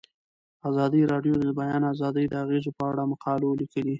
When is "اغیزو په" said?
2.43-2.83